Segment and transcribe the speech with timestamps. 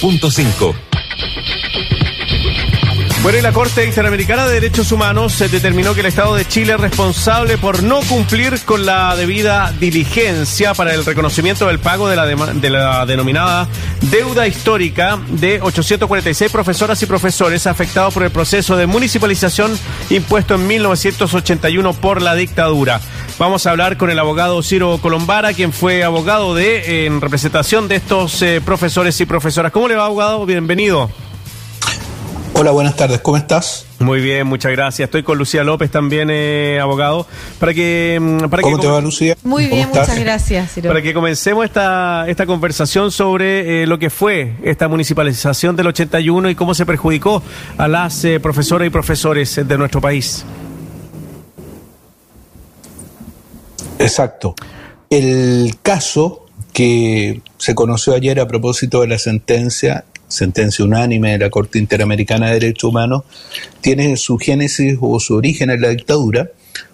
[0.00, 0.95] Punto 5.
[3.26, 6.74] Bueno, y la Corte Interamericana de Derechos Humanos se determinó que el Estado de Chile
[6.74, 12.14] es responsable por no cumplir con la debida diligencia para el reconocimiento del pago de
[12.14, 13.66] la, de la denominada
[14.12, 19.76] deuda histórica de 846 profesoras y profesores afectados por el proceso de municipalización
[20.08, 23.00] impuesto en 1981 por la dictadura.
[23.40, 27.96] Vamos a hablar con el abogado Ciro Colombara, quien fue abogado de en representación de
[27.96, 29.72] estos eh, profesores y profesoras.
[29.72, 30.46] ¿Cómo le va, abogado?
[30.46, 31.10] Bienvenido.
[32.58, 33.84] Hola, buenas tardes, ¿cómo estás?
[33.98, 35.08] Muy bien, muchas gracias.
[35.08, 37.26] Estoy con Lucía López también, eh, abogado.
[37.60, 39.36] Para que, mm, para ¿Cómo te va, Lucía?
[39.44, 40.72] Muy bien, muchas gracias.
[40.82, 46.48] Para que comencemos esta, esta conversación sobre eh, lo que fue esta municipalización del 81
[46.48, 47.42] y cómo se perjudicó
[47.76, 50.46] a las eh, profesoras y profesores de nuestro país.
[53.98, 54.54] Exacto.
[55.10, 61.50] El caso que se conoció ayer a propósito de la sentencia sentencia unánime de la
[61.50, 63.22] Corte Interamericana de Derechos Humanos,
[63.80, 66.50] tiene su génesis o su origen en la dictadura,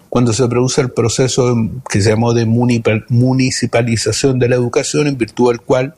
[0.09, 1.55] cuando se produce el proceso
[1.89, 5.95] que se llamó de municipalización de la educación, en virtud del cual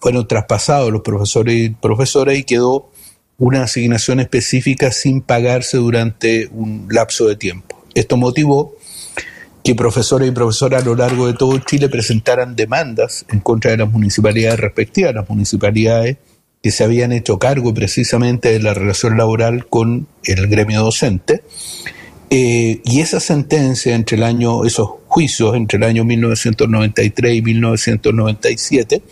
[0.00, 2.90] fueron traspasados los profesores y profesoras y quedó
[3.38, 7.82] una asignación específica sin pagarse durante un lapso de tiempo.
[7.94, 8.76] Esto motivó
[9.64, 13.78] que profesores y profesoras a lo largo de todo Chile presentaran demandas en contra de
[13.78, 16.18] las municipalidades respectivas, las municipalidades
[16.62, 21.42] que se habían hecho cargo precisamente de la relación laboral con el gremio docente.
[22.30, 29.02] Eh, y esa sentencia entre el año, esos juicios entre el año 1993 y 1997,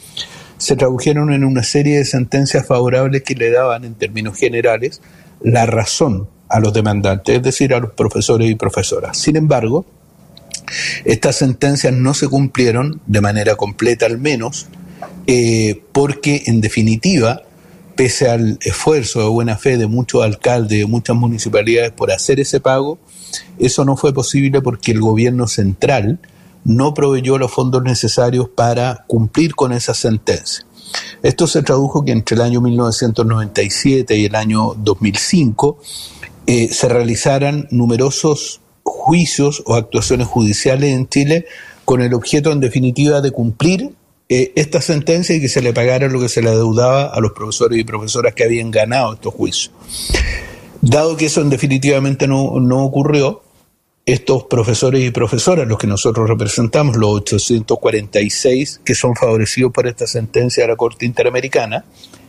[0.59, 5.01] se tradujeron en una serie de sentencias favorables que le daban, en términos generales,
[5.41, 9.19] la razón a los demandantes, es decir, a los profesores y profesoras.
[9.19, 9.87] Sin embargo,
[11.05, 14.67] estas sentencias no se cumplieron de manera completa al menos
[15.27, 17.43] eh, porque en definitiva,
[17.95, 22.61] pese al esfuerzo de buena fe de muchos alcaldes, de muchas municipalidades por hacer ese
[22.61, 22.99] pago,
[23.59, 26.21] eso no fue posible porque el gobierno central
[26.65, 30.67] no proveyó los fondos necesarios para cumplir con esa sentencia.
[31.23, 35.79] Esto se tradujo que entre el año 1997 y el año 2005
[36.47, 41.47] eh, se realizaran numerosos juicios o actuaciones judiciales en Chile
[41.85, 43.93] con el objeto en definitiva de cumplir
[44.29, 47.33] eh, esta sentencia y que se le pagara lo que se le adeudaba a los
[47.33, 49.73] profesores y profesoras que habían ganado estos juicios.
[50.81, 53.43] Dado que eso en definitivamente no, no ocurrió,
[54.07, 60.07] estos profesores y profesoras, los que nosotros representamos, los 846 que son favorecidos por esta
[60.07, 61.85] sentencia de la Corte Interamericana,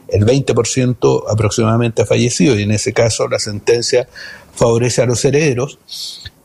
[0.08, 4.10] el 20% aproximadamente ha fallecido y en ese caso la sentencia
[4.56, 5.78] favorece a los herederos.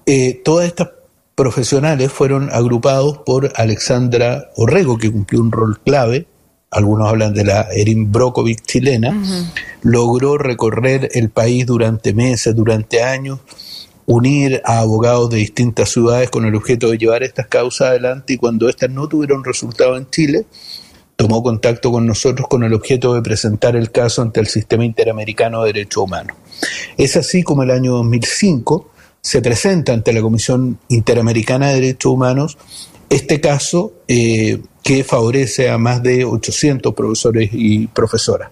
[0.05, 0.91] Eh, todas estas
[1.35, 6.27] profesionales fueron agrupados por Alexandra Orrego, que cumplió un rol clave,
[6.71, 9.15] algunos hablan de la Erin Brokovic chilena,
[9.83, 13.41] logró recorrer el país durante meses, durante años,
[14.07, 18.33] unir a abogados de distintas ciudades con el objeto de llevar estas causas adelante.
[18.33, 20.47] Y cuando éstas no tuvieron resultado en Chile,
[21.17, 25.63] tomó contacto con nosotros con el objeto de presentar el caso ante el Sistema Interamericano
[25.63, 26.37] de Derechos Humanos.
[26.97, 28.92] Es así como el año 2005
[29.23, 32.59] se presenta ante la Comisión Interamericana de Derechos Humanos
[33.09, 38.51] este caso eh, que favorece a más de 800 profesores y profesoras.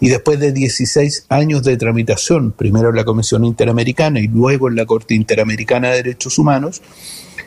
[0.00, 4.76] Y después de 16 años de tramitación, primero en la Comisión Interamericana y luego en
[4.76, 6.80] la Corte Interamericana de Derechos Humanos,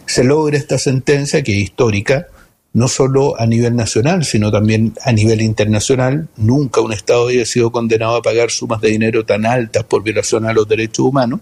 [0.06, 2.28] se logra esta sentencia que es histórica,
[2.74, 6.28] no solo a nivel nacional, sino también a nivel internacional.
[6.38, 10.46] Nunca un Estado había sido condenado a pagar sumas de dinero tan altas por violación
[10.46, 11.40] a los derechos humanos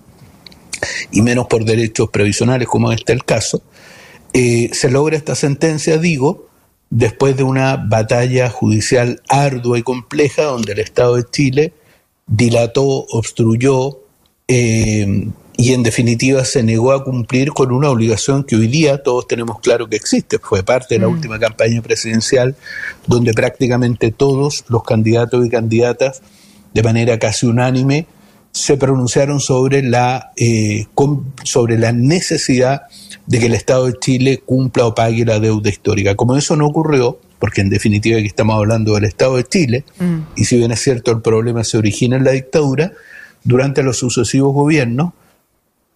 [1.12, 3.62] y menos por derechos previsionales como este el caso,
[4.34, 6.47] eh, se logra esta sentencia, digo,
[6.90, 11.74] después de una batalla judicial ardua y compleja donde el Estado de Chile
[12.28, 14.00] dilató, obstruyó
[14.47, 19.28] eh, y en definitiva se negó a cumplir con una obligación que hoy día todos
[19.28, 20.40] tenemos claro que existe.
[20.40, 21.12] Fue parte de la mm.
[21.12, 22.56] última campaña presidencial
[23.07, 26.22] donde prácticamente todos los candidatos y candidatas
[26.74, 28.07] de manera casi unánime
[28.60, 30.86] se pronunciaron sobre la, eh,
[31.44, 32.84] sobre la necesidad
[33.26, 36.16] de que el Estado de Chile cumpla o pague la deuda histórica.
[36.16, 40.18] Como eso no ocurrió, porque en definitiva aquí estamos hablando del Estado de Chile, mm.
[40.36, 42.92] y si bien es cierto el problema se origina en la dictadura,
[43.44, 45.14] durante los sucesivos gobiernos,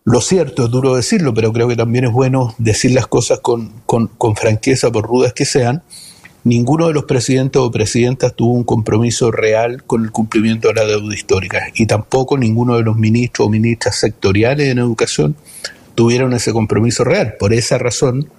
[0.06, 3.74] lo cierto es duro decirlo, pero creo que también es bueno decir las cosas con,
[3.86, 5.84] con, con franqueza, por rudas que sean,
[6.44, 10.86] ninguno de los presidentes o presidentas tuvo un compromiso real con el cumplimiento de la
[10.86, 15.36] deuda histórica y tampoco ninguno de los ministros o ministras sectoriales en educación
[15.96, 17.36] tuvieron ese compromiso real.
[17.40, 18.30] Por esa razón,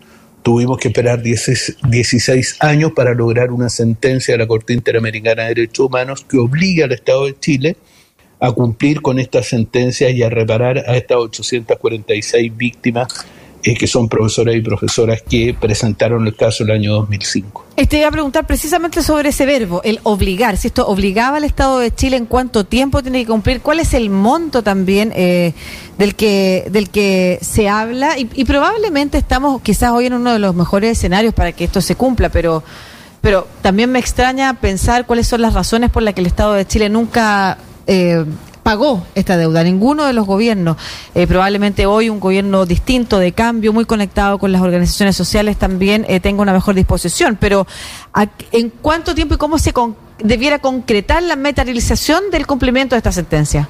[0.42, 5.86] tuvimos que esperar 16 años para lograr una sentencia de la Corte Interamericana de Derechos
[5.86, 7.76] Humanos que obliga al Estado de Chile
[8.40, 13.08] a cumplir con esta sentencia y a reparar a estas 846 víctimas
[13.64, 17.64] eh, que son profesoras y profesoras que presentaron el caso el año 2005.
[17.88, 20.56] Te iba a preguntar precisamente sobre ese verbo, el obligar.
[20.56, 23.60] Si esto obligaba al Estado de Chile, ¿en cuánto tiempo tiene que cumplir?
[23.62, 25.54] ¿Cuál es el monto también eh,
[25.98, 28.18] del que del que se habla?
[28.18, 31.80] Y, y, probablemente estamos quizás hoy en uno de los mejores escenarios para que esto
[31.80, 32.62] se cumpla, pero
[33.24, 36.66] pero también me extraña pensar cuáles son las razones por las que el Estado de
[36.66, 37.56] Chile nunca
[37.86, 38.22] eh,
[38.64, 40.76] pagó esta deuda, ninguno de los gobiernos.
[41.14, 46.04] Eh, probablemente hoy un gobierno distinto, de cambio, muy conectado con las organizaciones sociales, también
[46.08, 47.36] eh, tenga una mejor disposición.
[47.38, 47.68] Pero,
[48.50, 49.72] ¿en cuánto tiempo y cómo se
[50.18, 53.68] debiera concretar la materialización del cumplimiento de esta sentencia?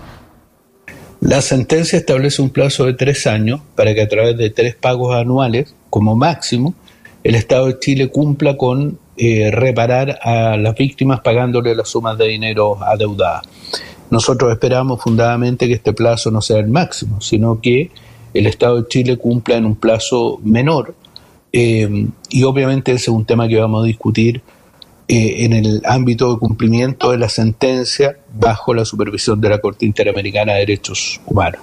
[1.21, 5.15] La sentencia establece un plazo de tres años para que a través de tres pagos
[5.15, 6.75] anuales, como máximo,
[7.25, 12.29] el Estado de Chile cumpla con eh, reparar a las víctimas pagándole las sumas de
[12.29, 13.45] dinero adeudadas.
[14.15, 17.91] Nosotros esperamos fundadamente que este plazo no sea el máximo, sino que
[18.33, 20.95] el Estado de Chile cumpla en un plazo menor.
[21.53, 24.41] Eh, y obviamente ese es un tema que vamos a discutir
[25.09, 29.85] eh, en el ámbito de cumplimiento de la sentencia bajo la supervisión de la Corte
[29.85, 31.63] Interamericana de Derechos Humanos.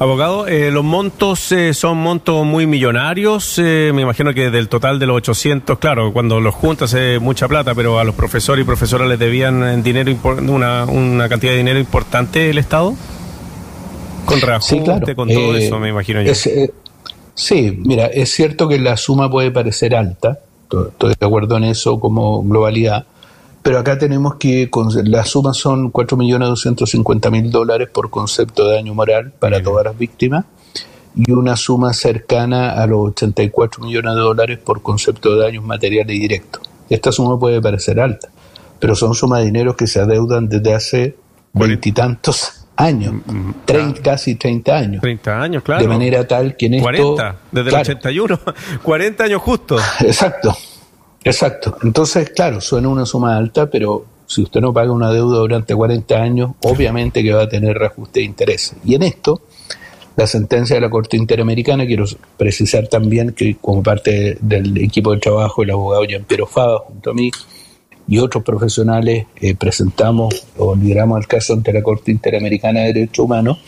[0.00, 3.58] Abogado, eh, los montos eh, son montos muy millonarios.
[3.58, 7.46] Eh, me imagino que del total de los 800, claro, cuando los juntas es mucha
[7.48, 10.10] plata, pero a los profesores y profesoras les debían dinero
[10.48, 12.94] una, una cantidad de dinero importante el Estado.
[14.24, 16.32] Con reajuste, con todo eso, me imagino yo.
[17.34, 20.38] sí, mira, es cierto que la suma puede parecer alta,
[20.70, 23.04] estoy de acuerdo en eso como globalidad,
[23.62, 24.70] pero acá tenemos que,
[25.04, 30.44] las sumas son 4.250.000 dólares por concepto de daño moral para todas las víctimas
[31.14, 36.18] y una suma cercana a los 84 millones de dólares por concepto de daños materiales
[36.18, 36.62] directos.
[36.88, 38.28] Esta suma puede parecer alta,
[38.78, 41.16] pero son sumas de dinero que se adeudan desde hace
[41.52, 45.02] veintitantos años, mm, mm, casi 30 años.
[45.02, 45.82] 30 años, claro.
[45.82, 47.14] De manera tal que en esto...
[47.16, 48.40] 40, desde el 81,
[48.82, 49.76] 40 años justo.
[50.00, 50.56] Exacto.
[51.24, 51.76] Exacto.
[51.82, 56.14] Entonces, claro, suena una suma alta, pero si usted no paga una deuda durante 40
[56.14, 58.74] años, obviamente que va a tener reajuste de interés.
[58.84, 59.42] Y en esto,
[60.16, 62.04] la sentencia de la Corte Interamericana, quiero
[62.36, 67.10] precisar también que como parte del equipo de trabajo, el abogado Jean Piero Fava, junto
[67.10, 67.30] a mí,
[68.06, 73.24] y otros profesionales, eh, presentamos o lideramos el caso ante la Corte Interamericana de Derechos
[73.24, 73.58] Humanos,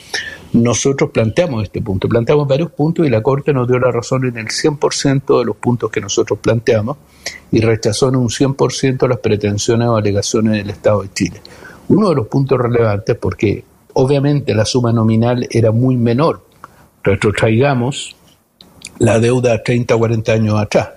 [0.52, 4.36] nosotros planteamos este punto, planteamos varios puntos y la Corte nos dio la razón en
[4.36, 6.98] el 100% de los puntos que nosotros planteamos
[7.50, 11.40] y rechazó en un 100% las pretensiones o alegaciones del Estado de Chile.
[11.88, 13.64] Uno de los puntos relevantes, porque
[13.94, 16.44] obviamente la suma nominal era muy menor,
[17.02, 18.14] retrotraigamos
[18.98, 20.90] la deuda a 30 o 40 años atrás.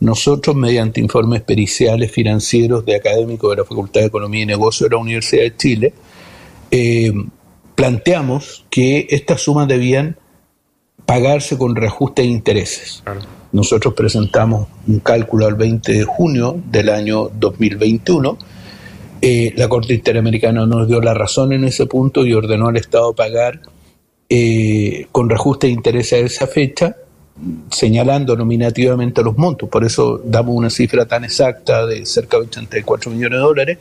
[0.00, 4.94] Nosotros, mediante informes periciales financieros de académicos de la Facultad de Economía y Negocio de
[4.94, 5.94] la Universidad de Chile,
[6.70, 7.12] eh,
[7.80, 10.18] planteamos que estas sumas debían
[11.06, 13.02] pagarse con reajuste de intereses.
[13.52, 18.36] Nosotros presentamos un cálculo al 20 de junio del año 2021.
[19.22, 23.14] Eh, la Corte Interamericana nos dio la razón en ese punto y ordenó al Estado
[23.14, 23.60] pagar
[24.28, 26.96] eh, con reajuste de intereses a esa fecha
[27.70, 33.10] señalando nominativamente los montos, por eso damos una cifra tan exacta de cerca de 84
[33.10, 33.78] millones de dólares,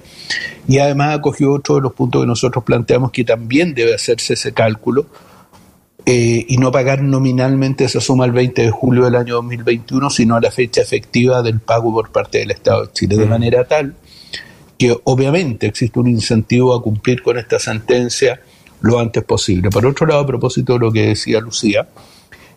[0.67, 4.53] y además acogió otro de los puntos que nosotros planteamos que también debe hacerse ese
[4.53, 5.07] cálculo
[6.05, 10.35] eh, y no pagar nominalmente esa suma el 20 de julio del año 2021, sino
[10.35, 13.29] a la fecha efectiva del pago por parte del Estado de Chile, de mm.
[13.29, 13.95] manera tal
[14.79, 18.39] que obviamente existe un incentivo a cumplir con esta sentencia
[18.81, 19.69] lo antes posible.
[19.69, 21.85] Por otro lado, a propósito de lo que decía Lucía,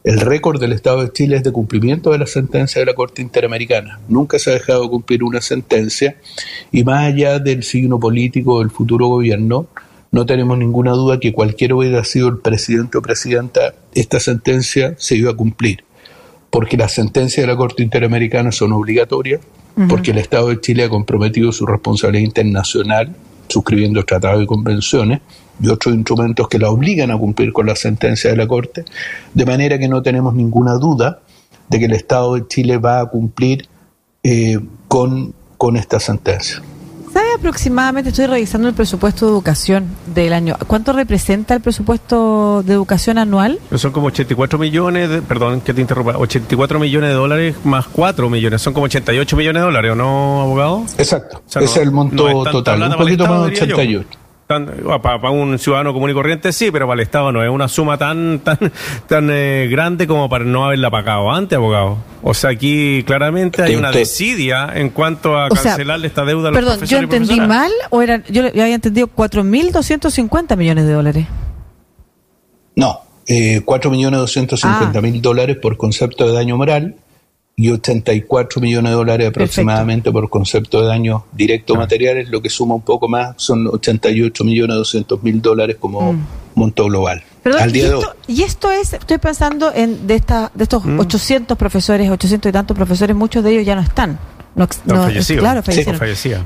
[0.05, 3.23] el récord del Estado de Chile es de cumplimiento de la sentencia de la Corte
[3.23, 4.01] Interamericana.
[4.09, 6.17] Nunca se ha dejado cumplir una sentencia
[6.73, 9.69] y más allá del signo político del futuro gobierno,
[10.11, 15.17] no tenemos ninguna duda que cualquiera hubiera sido el presidente o presidenta, esta sentencia se
[15.17, 15.85] iba a cumplir.
[16.51, 19.41] Porque las sentencias de la Corte Interamericana son obligatorias,
[19.89, 23.15] porque el Estado de Chile ha comprometido su responsabilidad internacional
[23.49, 25.21] suscribiendo tratados y convenciones,
[25.61, 28.85] y otros instrumentos que la obligan a cumplir con la sentencia de la Corte,
[29.35, 31.21] de manera que no tenemos ninguna duda
[31.69, 33.69] de que el Estado de Chile va a cumplir
[34.23, 34.59] eh,
[34.89, 36.63] con, con esta sentencia.
[37.13, 42.73] ¿Sabe aproximadamente, estoy revisando el presupuesto de educación del año, cuánto representa el presupuesto de
[42.73, 43.59] educación anual?
[43.75, 48.31] Son como 84 millones, de, perdón que te interrumpa, 84 millones de dólares más 4
[48.31, 50.85] millones, son como 88 millones de dólares, ¿o no, abogado?
[50.97, 54.22] Exacto, es el monto total, un poquito más de 88.
[55.03, 57.99] Para, un ciudadano común y corriente sí, pero para el Estado no es una suma
[57.99, 58.59] tan tan
[59.09, 61.99] tan eh, grande como para no haberla pagado antes, abogado.
[62.23, 66.61] O sea, aquí claramente hay una desidia en cuanto a cancelarle esta deuda a los
[66.61, 71.27] Perdón, ¿yo entendí mal o era, yo había entendido 4.250 millones de dólares?
[72.77, 76.97] No, eh, 4.250.000 mil dólares por concepto de daño moral
[77.57, 82.49] y 84 millones de dólares aproximadamente por concepto de daño directo material, es lo que
[82.49, 86.27] suma un poco más, son 88 millones 200 mil dólares como mm.
[86.55, 87.23] monto global.
[87.45, 88.13] al día y, esto, de hoy.
[88.27, 91.59] y esto es, estoy pensando en de, esta, de estos 800 mm.
[91.59, 94.19] profesores, 800 y tantos profesores, muchos de ellos ya no están.
[94.55, 96.45] No, no, Claro, fallecieron.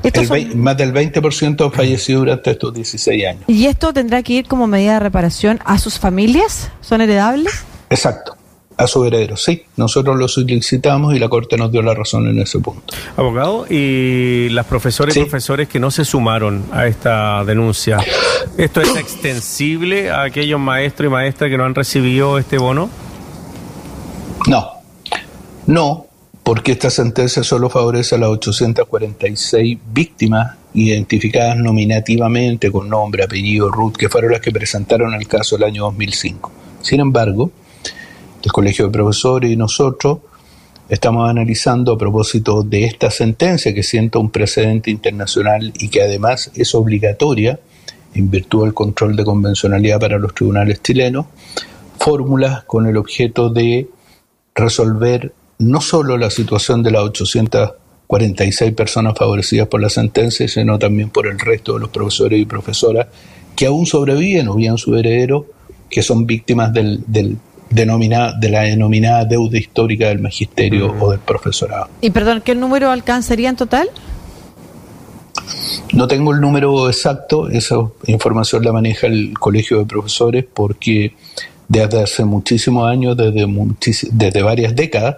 [0.55, 3.43] más del 20% han fallecido durante estos 16 años.
[3.47, 6.71] ¿Y esto tendrá que ir como medida de reparación a sus familias?
[6.79, 7.65] ¿Son heredables?
[7.89, 8.37] Exacto
[8.77, 9.35] a su heredero.
[9.35, 12.93] Sí, nosotros lo solicitamos y la Corte nos dio la razón en ese punto.
[13.15, 17.97] Abogado, y las profesoras y profesores que no se sumaron a esta denuncia,
[18.57, 22.89] ¿esto es extensible a aquellos maestros y maestras que no han recibido este bono?
[24.47, 24.69] No,
[25.65, 26.05] no,
[26.43, 33.97] porque esta sentencia solo favorece a las 846 víctimas identificadas nominativamente con nombre, apellido, RUT,
[33.97, 36.51] que fueron las que presentaron el caso el año 2005.
[36.81, 37.51] Sin embargo,
[38.57, 40.17] Colegio de Profesores y nosotros
[40.89, 46.49] estamos analizando a propósito de esta sentencia que sienta un precedente internacional y que además
[46.55, 47.59] es obligatoria
[48.15, 51.27] en virtud del control de convencionalidad para los tribunales chilenos,
[51.99, 53.89] fórmulas con el objeto de
[54.55, 61.11] resolver no solo la situación de las 846 personas favorecidas por la sentencia, sino también
[61.11, 63.05] por el resto de los profesores y profesoras
[63.55, 65.45] que aún sobreviven o bien su heredero,
[65.91, 67.37] que son víctimas del, del,
[67.69, 71.89] denominada, de la denominada deuda histórica del magisterio o del profesorado.
[72.01, 73.89] Y perdón, ¿qué número alcanzaría en total?
[75.93, 81.13] No tengo el número exacto, esa información la maneja el Colegio de Profesores porque
[81.67, 83.47] desde hace muchísimos años, desde,
[84.11, 85.17] desde varias décadas,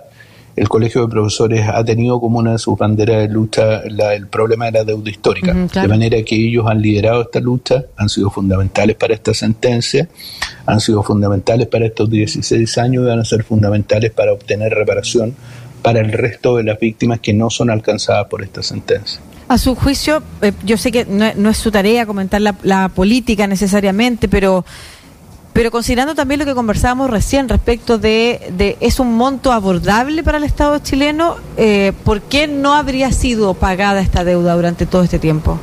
[0.60, 4.66] el Colegio de Profesores ha tenido como una de sus banderas de lucha el problema
[4.66, 5.54] de la deuda histórica.
[5.54, 10.10] De manera que ellos han liderado esta lucha, han sido fundamentales para esta sentencia,
[10.66, 15.34] han sido fundamentales para estos 16 años y van a ser fundamentales para obtener reparación
[15.82, 19.22] para el resto de las víctimas que no son alcanzadas por esta sentencia.
[19.48, 24.28] A su juicio, eh, yo sé que no, es su tarea comentar la política necesariamente,
[24.28, 24.66] pero
[25.60, 30.46] pero considerando también lo que conversábamos recién respecto de, es un monto abordable para el
[30.46, 35.60] Estado chileno, eh, ¿por qué no habría sido pagada esta deuda durante todo este tiempo?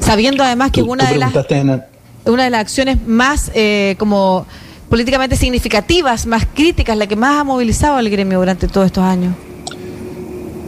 [0.00, 1.32] Sabiendo además que una de las
[2.24, 4.44] una de las acciones más eh, como
[4.88, 9.36] políticamente significativas, más críticas, la que más ha movilizado al gremio durante todos estos años.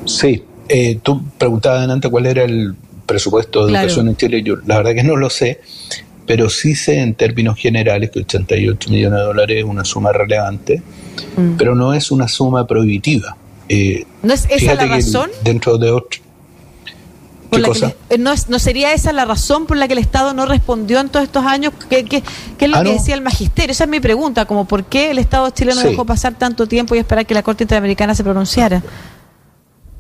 [0.05, 4.45] Sí, eh, tú preguntabas antes cuál era el presupuesto de educación en Chile.
[4.45, 5.61] Yo la verdad que no lo sé,
[6.26, 10.83] pero sí sé en términos generales que 88 millones de dólares es una suma relevante,
[11.37, 11.57] mm.
[11.57, 13.37] pero no es una suma prohibitiva.
[13.69, 15.31] Eh, ¿No es esa la razón?
[15.43, 16.25] Dentro de otro.
[18.11, 21.09] Eh, no, ¿No, sería esa la razón por la que el Estado no respondió en
[21.09, 21.73] todos estos años?
[21.88, 22.23] ¿Qué, qué,
[22.59, 23.73] es lo ah, que decía el magisterio?
[23.73, 26.99] Esa es mi pregunta, como por qué el Estado chileno dejó pasar tanto tiempo y
[26.99, 28.83] esperar que la Corte Interamericana se pronunciara.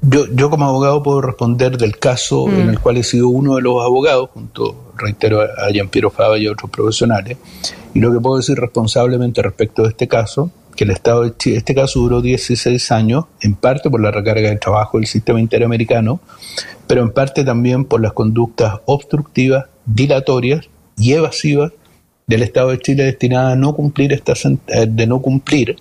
[0.06, 2.70] Yo, yo como abogado puedo responder del caso en mm.
[2.70, 6.52] el cual he sido uno de los abogados, junto, reitero, a Jean-Pierre Fava y a
[6.52, 7.38] otros profesionales,
[7.94, 11.56] y lo que puedo decir responsablemente respecto de este caso, que el Estado de Chile,
[11.56, 16.20] este caso duró 16 años, en parte por la recarga de trabajo del sistema interamericano,
[16.86, 20.68] pero en parte también por las conductas obstructivas, dilatorias
[20.98, 21.72] y evasivas
[22.26, 24.34] del Estado de Chile destinadas a no cumplir esta,
[24.66, 25.76] eh, de no cumplir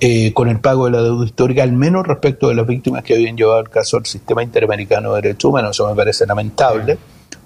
[0.00, 3.14] eh, con el pago de la deuda histórica, al menos respecto de las víctimas que
[3.14, 5.76] habían llevado el caso al sistema interamericano de derechos humanos.
[5.76, 6.98] Eso me parece lamentable,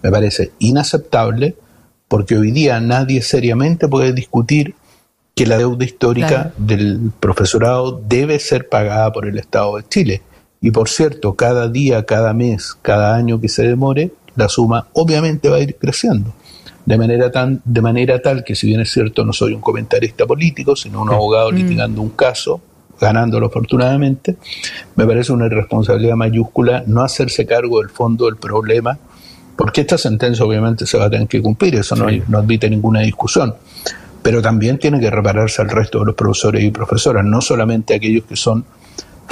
[0.03, 1.57] me parece inaceptable,
[2.09, 4.75] porque hoy día nadie seriamente puede discutir
[5.35, 10.23] que la deuda histórica del profesorado debe ser pagada por el Estado de Chile.
[10.61, 15.49] Y por cierto, cada día, cada mes, cada año que se demore, la suma obviamente
[15.49, 16.35] va a ir creciendo
[16.85, 20.27] de manera, tan, de manera tal que si bien es cierto no soy un comentarista
[20.27, 21.55] político, sino un abogado mm.
[21.55, 22.61] litigando un caso,
[23.01, 24.37] ganándolo afortunadamente,
[24.97, 28.99] me parece una irresponsabilidad mayúscula no hacerse cargo del fondo del problema,
[29.57, 33.01] porque esta sentencia obviamente se va a tener que cumplir, eso no, no admite ninguna
[33.01, 33.55] discusión,
[34.23, 38.25] pero también tiene que repararse al resto de los profesores y profesoras, no solamente aquellos
[38.25, 38.65] que son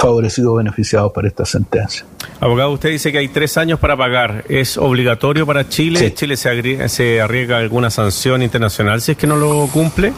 [0.01, 2.03] favorecidos o beneficiados por esta sentencia.
[2.39, 4.43] Abogado, usted dice que hay tres años para pagar.
[4.49, 6.11] ¿Es obligatorio para Chile?
[6.15, 10.11] ¿Chile se, se arriesga alguna sanción internacional si es que no lo cumple?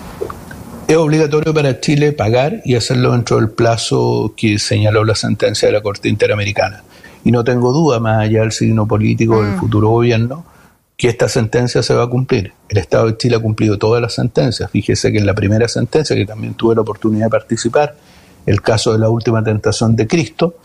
[0.87, 5.73] Es obligatorio para Chile pagar y hacerlo dentro del plazo que señaló la sentencia de
[5.73, 6.83] la Corte Interamericana.
[7.25, 9.59] Y no tengo duda, más allá del signo político del mm.
[9.59, 10.45] futuro gobierno,
[10.95, 12.53] que esta sentencia se va a cumplir.
[12.69, 14.71] El Estado de Chile ha cumplido todas las sentencias.
[14.71, 17.95] Fíjese que en la primera sentencia, que también tuve la oportunidad de participar,
[18.45, 20.55] el caso de la última tentación de Cristo,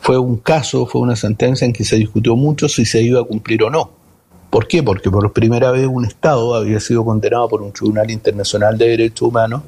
[0.00, 3.24] fue un caso, fue una sentencia en que se discutió mucho si se iba a
[3.24, 3.90] cumplir o no.
[4.50, 4.82] ¿Por qué?
[4.82, 9.28] Porque por primera vez un Estado había sido condenado por un Tribunal Internacional de Derechos
[9.28, 9.62] Humanos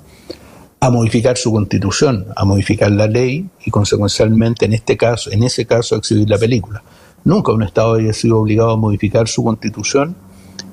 [0.80, 5.66] a modificar su constitución, a modificar la ley y consecuencialmente en este caso, en ese
[5.66, 6.82] caso, a exhibir la película.
[7.24, 10.16] Nunca un Estado había sido obligado a modificar su constitución,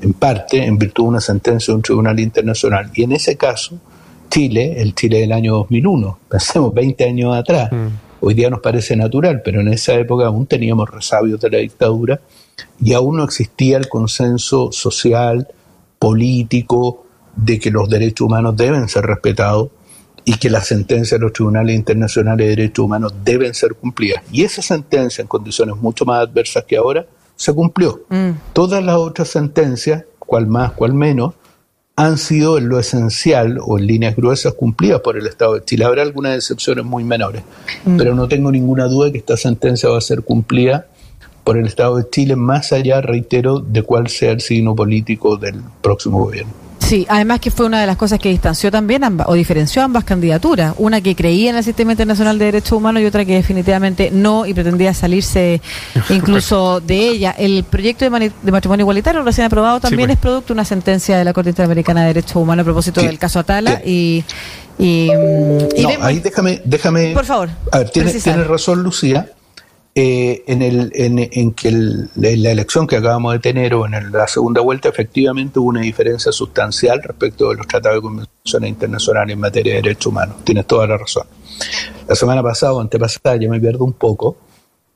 [0.02, 2.92] en parte en virtud de una sentencia de un tribunal internacional.
[2.94, 3.80] Y en ese caso,
[4.30, 7.88] Chile, el Chile del año 2001, pensemos 20 años atrás, mm.
[8.22, 12.20] hoy día nos parece natural, pero en esa época aún teníamos resabios de la dictadura
[12.80, 15.48] y aún no existía el consenso social,
[16.00, 17.06] político,
[17.36, 19.70] de que los derechos humanos deben ser respetados
[20.26, 24.24] y que las sentencias de los tribunales internacionales de derechos humanos deben ser cumplidas.
[24.32, 27.06] Y esa sentencia, en condiciones mucho más adversas que ahora,
[27.36, 28.02] se cumplió.
[28.10, 28.32] Mm.
[28.52, 31.36] Todas las otras sentencias, cual más, cual menos,
[32.00, 35.84] han sido en lo esencial o en líneas gruesas cumplidas por el Estado de Chile.
[35.84, 37.42] Habrá algunas excepciones muy menores,
[37.86, 37.98] mm.
[37.98, 40.86] pero no tengo ninguna duda de que esta sentencia va a ser cumplida
[41.44, 45.60] por el Estado de Chile, más allá, reitero, de cuál sea el signo político del
[45.82, 46.67] próximo gobierno.
[46.88, 50.74] Sí, además que fue una de las cosas que distanció también o diferenció ambas candidaturas.
[50.78, 54.46] Una que creía en el sistema internacional de derechos humanos y otra que definitivamente no
[54.46, 55.62] y pretendía salirse
[56.10, 57.36] incluso de ella.
[57.38, 60.16] El proyecto de, matrimonio igualitario recién aprobado también pues.
[60.16, 63.20] es producto de una sentencia de la Corte Interamericana de Derechos Humanos a propósito del
[63.20, 64.24] caso Atala y,
[64.80, 67.12] y, no, ahí déjame, déjame.
[67.12, 67.50] Por favor.
[67.70, 69.30] A ver, tiene, tiene razón Lucía
[70.00, 74.62] eh, en, el, en, que la elección que acabamos de tener o en la segunda
[74.62, 79.74] vuelta efectivamente hubo una diferencia sustancial respecto de los tratados de convenciones internacionales en materia
[79.74, 80.36] de derechos humanos.
[80.44, 81.26] Tienes toda la razón.
[82.08, 84.38] La semana pasada o antepasada, ya me pierdo un poco,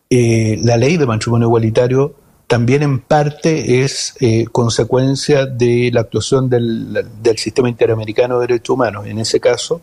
[0.07, 2.13] eh, la ley de matrimonio igualitario
[2.45, 9.07] también en parte es eh, consecuencia de la actuación del sistema interamericano de derechos humanos.
[9.07, 9.81] En ese caso,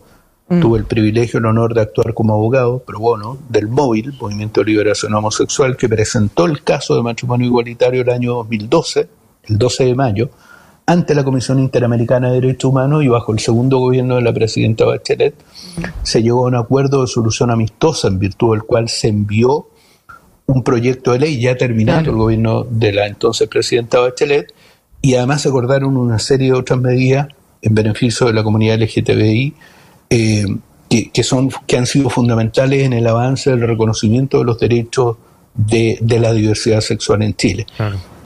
[0.49, 0.61] Mm.
[0.61, 4.65] Tuve el privilegio, el honor de actuar como abogado, pero bueno, del móvil, Movimiento de
[4.65, 9.07] Liberación Homosexual, que presentó el caso de matrimonio igualitario el año 2012,
[9.43, 10.29] el 12 de mayo,
[10.87, 14.85] ante la Comisión Interamericana de Derechos Humanos y bajo el segundo gobierno de la presidenta
[14.85, 15.35] Bachelet,
[16.01, 19.67] se llegó a un acuerdo de solución amistosa en virtud del cual se envió
[20.47, 24.51] un proyecto de ley ya terminado el gobierno de la entonces presidenta Bachelet
[24.99, 27.27] y además acordaron una serie de otras medidas
[27.61, 29.53] en beneficio de la comunidad LGTBI
[30.09, 30.45] eh,
[30.89, 35.17] que, son, que han sido fundamentales en el avance del reconocimiento de los derechos
[35.53, 37.67] de, la diversidad sexual en Chile.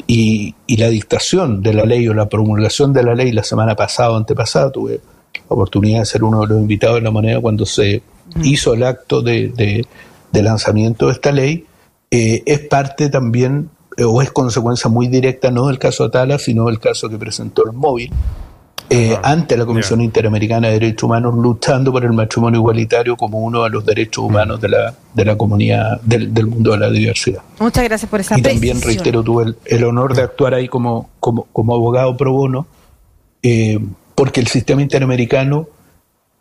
[0.08, 4.12] Y, la dictación de la ley o la promulgación de la ley la semana pasada
[4.12, 5.02] o antepasada, tuve
[5.36, 8.02] la oportunidad de ser uno de los invitados de la moneda cuando se
[8.44, 9.86] hizo el acto de,
[10.32, 11.66] lanzamiento de esta ley,
[12.10, 16.66] eh, es parte también eh, o es consecuencia muy directa no del caso Atala, sino
[16.66, 18.12] del caso que presentó el móvil,
[18.90, 23.64] eh, ante la Comisión Interamericana de Derechos Humanos luchando por el matrimonio igualitario como uno
[23.64, 27.42] de los derechos humanos de la, de la comunidad del, mundo de la diversidad.
[27.60, 31.48] Muchas gracias por esa Y también reitero, tuve el, honor de actuar ahí como, como,
[31.54, 32.68] como abogado pro bono,
[33.42, 33.80] eh,
[34.16, 35.68] porque el sistema interamericano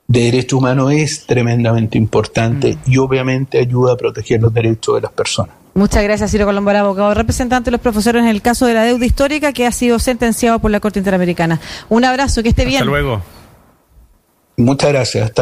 [0.06, 2.90] de derechos humanos es tremendamente importante mm.
[2.90, 5.61] y obviamente ayuda a proteger los derechos de las personas.
[5.74, 9.06] Muchas gracias, Ciro Colombo, abogado representante de los profesores en el caso de la deuda
[9.06, 11.60] histórica que ha sido sentenciado por la Corte Interamericana.
[11.88, 12.82] Un abrazo, que esté bien.
[12.82, 13.22] Hasta luego.
[14.58, 15.24] Muchas gracias.
[15.24, 15.40] Hasta